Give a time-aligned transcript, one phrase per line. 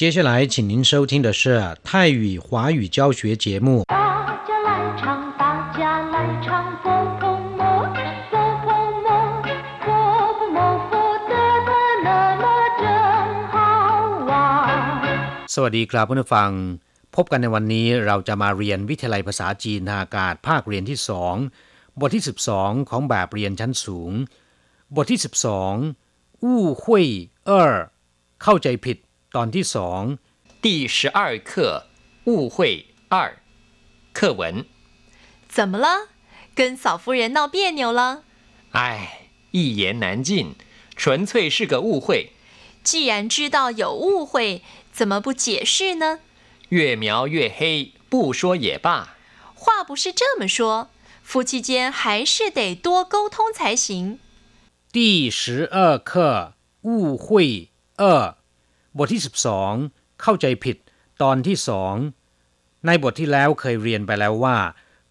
[0.00, 3.82] 接下来，请您收听的是泰语华语教学节目。
[3.88, 3.96] 大
[4.46, 5.80] 家来唱，大家
[6.12, 6.84] 来唱，佛
[7.18, 7.22] 婆
[7.56, 7.60] 摩，
[8.30, 8.66] 佛婆
[9.04, 9.08] 摩，
[9.80, 9.86] 佛
[10.36, 10.58] 婆摩，
[10.90, 10.92] 佛
[11.30, 11.32] 得
[11.66, 11.70] 的
[12.04, 12.08] 那
[12.42, 12.44] 么
[12.78, 12.84] 真
[13.52, 13.56] 好
[14.28, 15.48] 玩。
[15.48, 16.50] สวัสดีครับผู้ฟัง
[17.16, 21.34] พบกันในวันนี้เราจะมาเรียนวิทยาลัยภาษาจีนทางอากาศภาคเรียนที่สอง
[22.00, 22.24] บทที่
[22.54, 24.12] 12 ของแบบเรียนชั้นสูง
[24.96, 25.20] บทที่
[25.80, 27.06] 12 อู้หุย
[27.46, 27.74] เออ
[28.42, 28.96] เข้าใจผิด
[29.34, 30.18] ตอนที่สอง
[30.60, 31.86] 第十二课
[32.24, 33.38] 误会二
[34.12, 34.64] 课文。
[35.48, 36.08] 怎么了？
[36.54, 38.22] 跟嫂夫人闹别扭了？
[38.72, 40.54] 唉，一言难尽，
[40.96, 42.32] 纯粹是个误会。
[42.82, 46.20] 既然知道有误会，怎么不解释呢？
[46.70, 49.16] 越描越黑，不说也罢。
[49.54, 50.90] 话不是这么说，
[51.22, 54.18] 夫妻间还是得多沟通才行。
[54.92, 58.36] 第十二课误会เออ
[58.97, 59.21] บทที่
[59.71, 60.77] 12 เข้าใจผิด
[61.21, 61.95] ตอนที่สอง
[62.85, 64.57] ในบทที่แล้วเคยเรียนไปแล้วว่า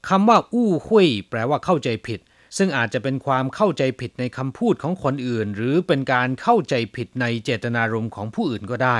[0.08, 2.20] คำว่า อู้หุยแปลว่าเข้าใจผิด
[2.56, 8.98] ซึ่งอาจจะเป็นความเข้าใจผิดในคำพูดของคนอื่น หรือเป็นการเข้าใจผิดในเจตนารมณ์ของผู้อื่นก็ได้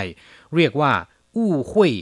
[0.54, 0.92] เรียกว่า
[1.36, 1.92] อู้หุย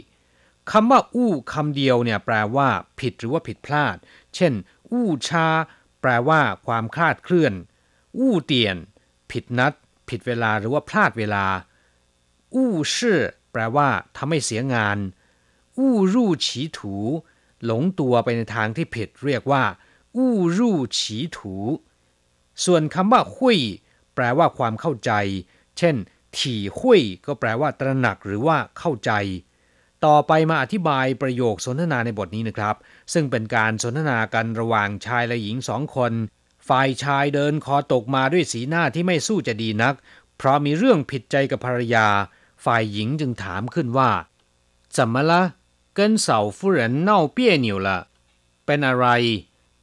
[0.73, 2.69] คำว่า อู้คำเดียวเนี่ยแปลว่า
[3.01, 3.97] ผิดหรือว่าผิดพลาด
[4.35, 4.53] เช่น
[4.91, 5.49] อู้ชา
[6.01, 7.55] แปลว่า ความคลาดเคลื่อน
[8.19, 8.77] อู้เตียน
[9.31, 9.73] ผิดนัด
[10.09, 11.45] ผิดเวลาหรือว่าพลาดเวลา
[12.55, 13.21] อู้ชื่อ
[13.53, 14.99] แปลว่าทำให้เสียงาน
[15.79, 16.97] อู้รู่ฉีถู
[17.65, 19.65] หลงตัวไปในทางที่ผิดเรียกว่า
[20.17, 21.57] อู้รู่ฉีถู
[22.65, 23.59] ส่วนคำว่าหุย
[24.15, 25.13] แปลว่าความเข้าใจ
[25.79, 25.97] เช่น
[26.39, 29.13] ถี่หุยก็แปลว่าตระหนักหรือว่าเข้าใจ
[30.05, 32.77] ต่อไปมาอธิบายประโยคสนทนาในบทนี้นะครับ
[33.13, 36.13] ซึ่งเป็นการสนทนากันระหว่างชายและหญิงสองคน
[36.69, 39.95] ฝ่ายชายเดินคอตกมาด้วยสีหน้าที่ไม่สู้จะดีนัก
[40.37, 42.09] เพราะมีเรื่องผิดใจกับภรรยา
[42.64, 44.12] ฝ่ายหญิงจึงถามขึ้นว่า
[44.96, 45.32] 怎么了
[45.98, 47.90] 跟嫂夫人闹别扭了
[48.66, 49.08] เป็นอะไร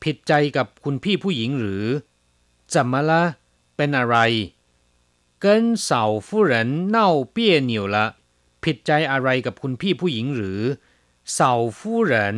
[0.02, 1.84] ผิดใจกับคุณพี่ผู้หญิงหรือ
[2.72, 3.12] 怎么了
[3.76, 4.16] เป็นอะไร
[5.44, 5.46] 跟
[5.88, 5.90] 嫂
[6.26, 6.52] 夫人
[6.94, 6.98] 闹
[7.34, 7.36] 别
[7.70, 7.96] 扭了
[8.64, 10.60] ผิดใจอะไรกับคุณพี่ผู้หญิงหรือ
[11.34, 12.36] เสาฟู่เหริน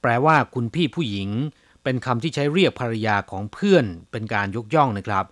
[0.00, 1.30] แปลว่าคุณพี่ผู้หญิง
[1.82, 5.24] เป็นคำที่ใช้เรียกภรรยาของเพื่อน เป็นการยกย่องนะครับ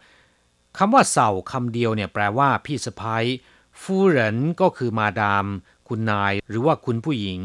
[0.77, 3.25] คำว่าเสาคำเดียวเนี่ยแปลว่าพี่สะพ้าย
[3.82, 5.46] ฟูเหรนก็คือมาดาม
[5.88, 7.42] คุณนายหรือว่าคุณผู้หญิง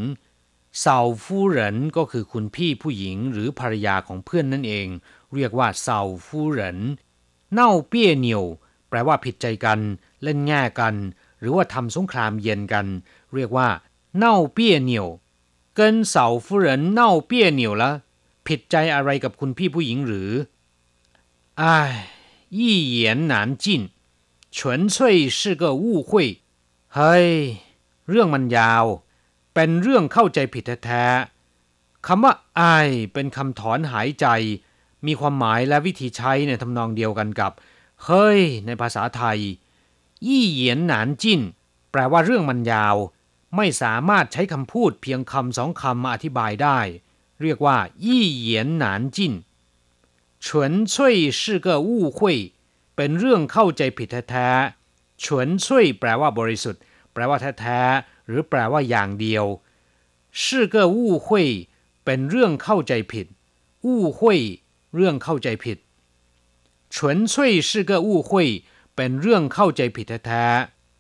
[0.85, 4.87] สาวฟูเหรนก็คือคุณพี่ผู้หญิงหรือภรรยาของเพื่อนนั่นเอง
[5.35, 6.79] เรียกว่าสาวฟูเหรน
[7.53, 8.45] เน่าเปี้ยเหนียว
[8.89, 9.81] แปลว่าผิดใจกัน
[10.23, 10.95] เล่นแง่กัน
[11.41, 12.87] หรือว่าทำสงครามเย็นกัน
[13.35, 13.69] เรียกว่า
[14.17, 15.09] เน่าเปี้ยเหนียว
[15.75, 17.91] เกินเสาฟูเหรนเน่าเปี้ยเหนียวละ
[18.47, 20.31] ผิดใจอะไรกับคุณพี่ผู้หญิงหรือ
[21.61, 21.95] อ้าย
[22.57, 22.59] ห
[23.17, 23.79] นหนานจิ้
[24.56, 26.12] 纯粹是个误会
[26.96, 27.30] เฮ้ย
[28.10, 28.86] เรื่องมันยาว
[29.54, 34.28] เป็นเรื่องเข้าใจผิดแท้ๆคำว่าอายเป็นคำถอนหายใจ
[35.06, 37.52] มีความหมายและวิธีใช้ในทำนองเดียวกันกับ
[38.06, 39.40] เฮ้ย ในภาษาไทย
[40.28, 41.42] ยี่เหยียนหนานจิ้น
[41.92, 42.96] แปลว่าเรื่องมันยาว
[43.56, 46.80] ไม่สามารถใช้คำพูดเพียงคำสองคำมาอธิบายได้
[47.42, 49.34] เรียกว่า ยี่เหยียนหนานจิ้น
[50.46, 50.48] 纯
[50.92, 50.94] 粹
[51.40, 52.20] 是个误会
[52.98, 55.26] เป็นเรื่องเข้าใจผิดแท้ๆ纯
[55.64, 55.66] 粹
[56.00, 56.82] แปลว่าบริสุทธิ์
[57.14, 59.46] แปลว่าแท้ๆหรือแปลว่าอย่างเดียว
[60.42, 61.28] 是个误会
[62.06, 63.26] เป็นเรื่องเข้าใจผิด
[63.86, 64.20] 误会
[64.96, 65.78] เรื่องเข้าใจผิด
[66.94, 66.96] 纯
[67.32, 67.34] 粹
[67.70, 68.32] 是个误会
[68.96, 70.46] เป็นเรื่องเข้าใจผิดแท้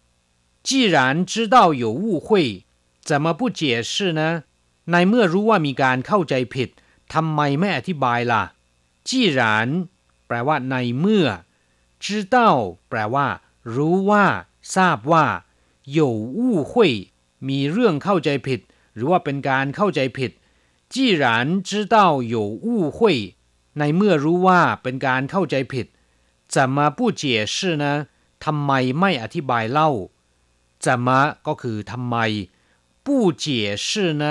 [0.09, 0.95] ๆ既然
[1.31, 2.27] 知道有误会
[3.07, 3.61] 怎么不解
[3.91, 4.21] 释呢
[4.91, 6.69] ในเมื่อรู้ว่ามีการเข้าใจผิด
[7.13, 8.44] ทำไมไม่อธิบายล่ะ
[9.07, 9.39] 既然
[10.27, 11.27] แปลว่าในเมื่อ
[12.03, 12.05] 知
[12.35, 12.38] 道
[12.89, 13.27] แปลว่า
[13.75, 14.25] รู้ว่า
[14.75, 15.25] ทราบว่า
[15.97, 15.99] 有
[16.38, 16.39] 误
[16.71, 16.73] 会
[17.47, 18.59] มีเรื่องเข้าใจผิด
[18.95, 20.31] หรือว่าเป็นการเข้าใจผิด
[20.94, 21.23] 既然
[21.69, 21.95] 知道
[22.33, 22.35] 有
[22.66, 22.67] 误
[22.97, 22.99] 会
[23.79, 25.88] ในเมื่อรู้ว่าเป็นการเข้าใจผิด
[26.53, 27.23] 怎么不解
[27.53, 27.85] 释呢
[28.44, 29.89] ทำไมไม่อธิบายเล่า
[30.83, 31.07] 怎么
[31.47, 32.16] ก็คือทำไม
[33.05, 33.07] 不
[33.44, 33.45] 解
[33.85, 33.88] 释
[34.21, 34.24] 呢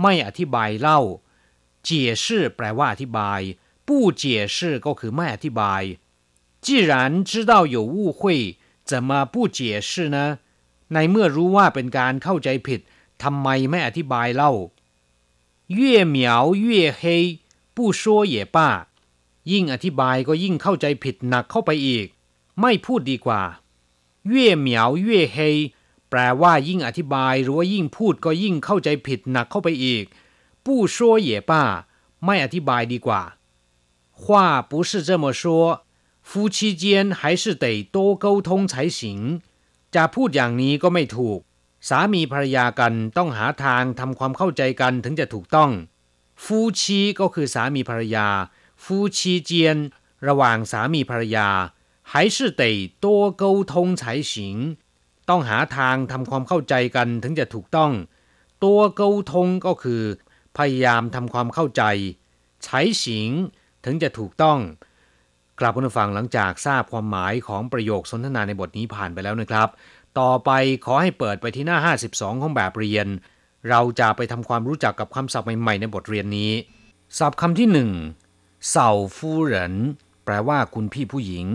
[0.00, 1.00] ไม่อธิบายเล่า
[1.86, 1.88] 解
[2.22, 2.24] 释
[2.56, 3.40] แปลว่าอธิบาย
[3.86, 3.88] 不
[4.20, 4.22] 解
[4.54, 4.56] 释
[4.86, 5.82] ก็คือไม่อธิบาย
[6.64, 6.92] 既然
[7.30, 8.58] 知道有误会
[8.90, 10.18] 怎么不解释呢
[10.92, 12.80] ในเมื่อรู้ว่าเป็นการเข้าใจผิด
[13.22, 14.52] ทำไมไม่อธิบายเล่า
[15.76, 16.16] 越描
[16.64, 17.02] 越黑
[17.74, 18.02] 不说
[18.34, 18.58] 也罢
[19.52, 22.06] ยิ่งอธิบายก็ยิ่งเข้าใจผิดหนักเข้าไปอีก
[22.60, 23.42] ไม่พูดดีกว่า
[24.32, 24.34] 越
[24.66, 24.68] 描
[25.06, 25.36] 越黑
[26.10, 30.04] แปลว่ายิ่งอธิบายหรือว่ายิ่งพูดก็ยิ่งเข้าใจผิดหนักเข้าไปอีก
[30.64, 30.96] 不说
[31.28, 31.52] 也罢
[32.24, 33.22] ไม่อธิบายดีกว่า
[34.20, 34.24] 话
[34.70, 35.42] 不是这么说
[36.28, 36.84] 夫妻间
[37.18, 39.00] 还是得多沟通才行
[39.94, 41.42] จะพูดอย่างนี้ก็ไม่ถูก ค
[41.88, 45.70] สามีภรรยากันต้องหาทางทำความเข้าใจกันถึงจะถูกต้อง
[46.44, 48.28] ฟูชีก็คือสามีภรรยา
[48.84, 49.78] ฟูชีเจียน
[50.28, 51.48] ระหว่างสามีภรรยา
[52.10, 52.62] 还是得
[53.04, 53.06] 多
[53.42, 54.32] 沟通才行
[55.28, 57.92] ต้องหาทางทำความเข้าใจกันถึงจะถูกต้อง
[58.64, 60.02] ตัวเกาทงก็คือ
[60.56, 61.82] พยายามทำความเข้าใจ
[62.64, 63.30] ใช้สิง
[63.84, 64.58] ถึงจะถูกต้อง
[65.59, 69.69] กลับคุณฟังหลังจากทราบความหมายของประโยคสนทนาในบทนี้ผ่านไปแล้วนะครับ
[70.19, 70.51] ต่อไป
[70.85, 71.77] ขอให้เปิดไปที่หน้า
[72.11, 73.07] 52 ของแบบเรียน
[73.69, 76.51] เราจะไปทำความรู้จักกับคำศัพท์ใหม่ๆ ในบทเรียนนี้
[77.17, 77.91] ศัพท์คำที่หนึ่ง
[78.69, 79.75] เสาฟูเหริน
[80.25, 81.45] แปลว่าคุณพี่ผู้หญิง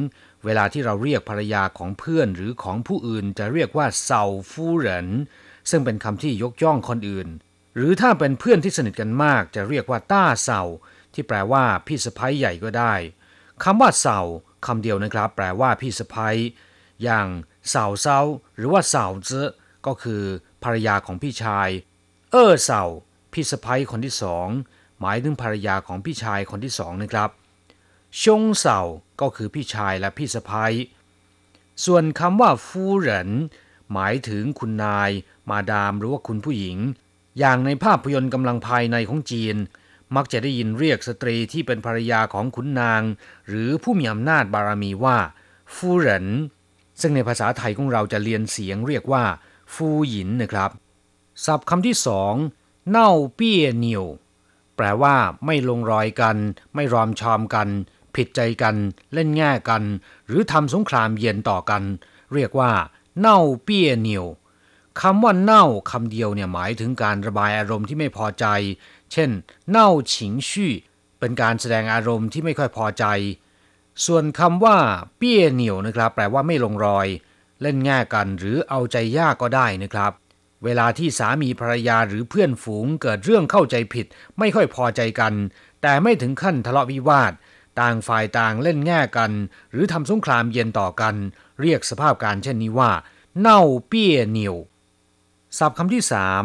[0.44, 5.08] เวลาที่เราเรียกภรรยาของเพื่อนหรือของผู้อื่น จะเรียกว่าเสาฟูเหริน
[5.70, 7.28] ซึ่งเป็นคำที่ยกย่องคนอื่น
[7.76, 10.62] หรือถ้าเป็นเพื่อนที่สนิทกันมาก จะเรียกว่าต้าเสา
[11.14, 12.94] ที่แปลว่าพี่สะพ้ยใหญ่ก็ได้
[13.62, 14.20] คำว่าเสา
[14.66, 16.36] คำเดียวนะครับ แปลว่าพี่สะพ้ย
[17.02, 17.28] อย่าง
[17.70, 18.20] เสาเซา
[18.56, 19.30] หรือว่าเสาเจ
[19.86, 20.22] ก็คือ
[20.62, 21.68] ภรรยาของพี่ชาย
[22.32, 22.82] เออเสา
[23.32, 24.48] พี่สะพ้ยคนที่สอง
[25.00, 27.30] หมายถึงภรรยาของพี่ชายคนที่สองนะครับ
[28.22, 28.80] ชงเสา
[29.20, 30.72] ก็คือพี่ชายและพี่สะพ้ย
[31.84, 33.30] ส่วนคำว่าฟูเหริน
[33.92, 35.10] หมายถึงคุณนาย
[35.50, 36.78] มาดามหรือว่าคุณผู้หญิง
[37.38, 39.56] อย่างในภาพยนตร์กำลังภายในของจีน
[40.16, 43.02] มักจะได้ยินเรียกสตรีที่เป็นภรรยาของขุนนาง
[43.48, 45.18] หรือผู้มีอำนาจบารมีว่า
[45.74, 46.26] ฟูเหริน
[47.00, 49.24] ซึ่งในภาษาไทยของเราจะเรียนเสียงเรียกว่า
[49.74, 50.70] ฟูหยินนะครับ
[51.44, 52.34] ศัพท์คำที่สอง
[52.88, 54.06] เน่าเปี้ยเหนียว
[54.76, 55.16] แปลว่า
[55.46, 56.36] ไม่ลงรอยกัน
[56.74, 57.68] ไม่รอมชอมกัน
[58.14, 58.76] ผิดใจกัน
[59.14, 59.82] เล่นแง่กัน
[60.26, 61.82] หรือทำสงครามเย็นต่อกัน
[62.34, 62.72] เรียกว่า
[63.18, 64.26] เน่าเปี้ยเหนียว
[65.00, 68.46] คำว่าเน่าคำเดียวเนี่ยหมายถึงการระบายอารมณ์ที่ไม่พอใจ
[69.14, 69.30] เช่น
[69.70, 70.72] เน่าฉิงชี่
[71.18, 73.04] เป็นการแสดงอารมณ์ที่ไม่ค่อยพอใจ
[74.06, 74.78] ส่วนคำว่า
[75.16, 77.06] เปี้ยเหนียวนะครับ แปลว่าไม่ลงรอย
[77.62, 80.12] เล่นแง่กันหรือเอาใจยากก็ได้นะครับ
[80.64, 84.06] เวลาที่สามีภรรยาหรือเพื่อนฝูงเกิดเรื่องเข้าใจผิด
[84.38, 85.32] ไม่ค่อยพอใจกัน
[85.82, 87.32] แต่ไม่ถึงขั้นทะเลาะวิวาท
[87.80, 89.32] ต่างฝ่ายต่างเล่นแง่กัน
[89.70, 91.14] หรือทำสงครามเย็นต่อกัน
[91.60, 92.90] เรียกสภาพการเช่นนี้ว่า
[93.40, 94.56] เน่าเปี้ยเหนียว
[95.58, 96.44] ศัพท์คำที่สาม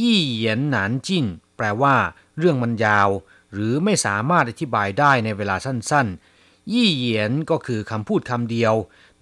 [0.00, 1.26] ยี่เหยียนหนานจิ้น
[1.59, 1.95] แปลว่า
[2.37, 3.09] เรื่องมันยาว
[3.53, 8.73] หรือไม่สามารถอธิบายได้ในเวลาสั้นๆ ยี่เหยียนก็คือคำพูดคำเดียว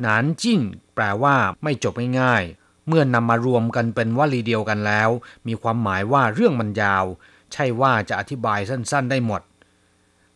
[0.02, 0.62] หนานจิ้น
[0.96, 5.10] แปลว่าไม่จบง่ายๆ เมื่อนำมารวมกันเป็นวลีเดียวกันแล้ว
[5.48, 7.06] มีความหมายว่าเรื่องมันยาว
[7.54, 9.42] ใช่ว่าจะอธิบายสั้นๆได้หมด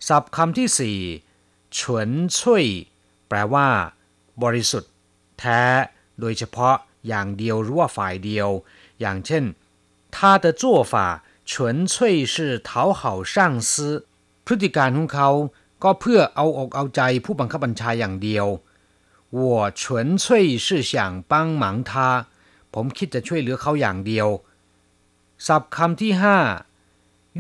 [0.07, 0.99] ศัพท์คำที่สี่
[1.73, 2.65] เฉินช่วย
[3.27, 3.67] แปลว่า
[4.43, 4.91] บริสุทธิ์
[5.39, 5.61] แท้
[6.19, 6.75] โดยเฉพาะ
[7.07, 8.49] อย่างเดียวหรือว่าฝ่ายเดียว
[8.99, 9.43] อย่างเช่น
[10.15, 10.95] 他的做法
[11.49, 11.51] 纯
[11.91, 12.35] 粹是
[12.67, 12.69] 讨
[12.99, 13.01] 好
[13.33, 13.35] 上
[13.69, 13.71] 司
[14.45, 15.29] พฤติการของเขา
[15.83, 18.47] ก็เพื่อเอาอกเอาใจผู้บังคับบัญชาอย่างเดียว
[19.37, 19.39] 我
[19.81, 19.81] 纯
[20.21, 20.23] 粹
[20.65, 20.93] 是想
[21.31, 21.91] 帮忙他
[22.73, 24.27] ผมคิดจะช่วยเหลือเขาอย่างเดียว
[25.47, 26.37] ศัพท์คำที่ห้า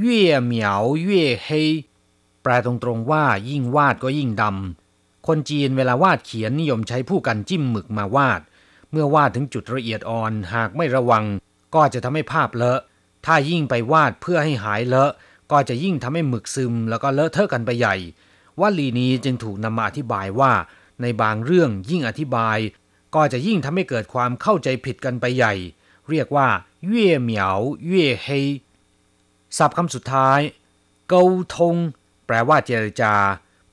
[0.03, 0.05] 越
[0.51, 0.53] 描
[1.07, 1.09] 越
[1.45, 1.47] 黑
[2.41, 8.41] แปลตรงๆว่ายิ่งวาดก็ยิ่งดำ คนจีนเวลาวาดเขียนนิยมใช้ผู้กันจิ้มหมึกมาวาด
[8.91, 11.23] เมื่อวาดถึงจุดละเอียดอ่อนหากไม่ระวัง
[11.75, 12.79] ก็จะทำให้ภาพเลอะ
[13.26, 15.12] ถ้ายิ่งไปวาดเพื่อให้หายเลอะ
[15.52, 17.96] ก็จะยิ่งทำให้หมึกซึมแล้วก็เลอะเทอะกันไปใหญ่
[18.60, 20.52] วลีนี้จึงถูกนำมาอธิบายว่า
[21.02, 22.58] ในบางเรื่องยิ่งอธิบาย
[23.14, 25.54] ก็จะยิ่งทำให้เกิดความเข้าใจผิดกันไปใหญ่
[26.10, 26.48] เรียกว่า
[26.88, 28.28] เย่เหมียวเย่เฮ
[29.58, 30.40] ศัพท์คำสุดท้าย
[31.08, 31.22] เกา
[31.56, 31.76] ทง
[32.26, 33.14] แปลว่าเจรจา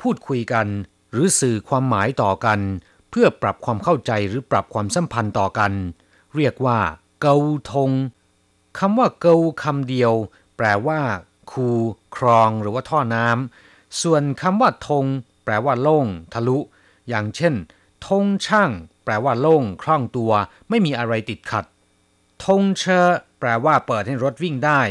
[0.01, 0.67] พูดคุยกัน
[1.11, 2.59] หรือสื่อความหมายต่อกัน
[3.09, 5.71] เพื่อปรับความเข้าใจหรือปรับความสัมพันธ์ต่อกัน
[6.35, 6.79] เรียกว่า
[7.21, 7.35] เกา
[7.71, 7.91] ทง
[8.77, 10.13] คำว่าเกาคำเดียว
[10.57, 11.01] แปลว่า
[11.51, 11.67] คู
[12.15, 15.05] คลองหรือว่าท่อน้ำส่วนคำว่าทง
[15.43, 16.57] แปลว่าโล่ง ทะลุ
[17.09, 17.53] อย่างเช่น
[18.07, 18.71] ทงช่าง
[19.03, 20.31] แปลว่าโล่ง คล่องตัว
[20.69, 21.65] ไม่มีอะไรติดขัด
[22.45, 23.07] ทงเชอ
[23.39, 24.81] แปลว่าเปิดให้รถวิ่งได้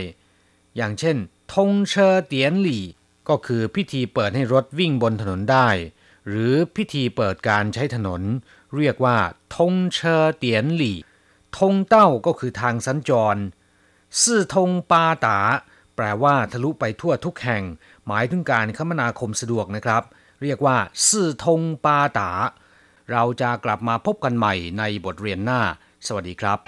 [0.76, 1.16] อย่างเช่น
[1.54, 2.84] ทงเชอเตียนหลี่
[3.28, 5.68] ก็คือพิธีเปิดให้รถวิ่งบนถนนได้
[6.28, 8.22] หรือพิธีเปิดการใช้ถนน
[8.76, 9.18] เรียกว่า
[9.56, 10.98] ทงเชอเตียนหลี่
[11.58, 13.42] ทงเต้าก็คือทางสัญจร
[14.22, 15.38] ซื่อทงปาตา
[15.96, 17.62] แปลว่าทะลุไปทั่วทุกแห่ง
[18.06, 20.02] หมายถึงการคมนาคมสะดวกนะครับ
[20.42, 20.76] เรียกว่า
[21.08, 22.30] ซื่อทงปาตา
[23.12, 25.60] เราจะกลับมาพบกันใหม่ในบทเรียนหน้า
[26.06, 26.58] สวัสดีครับ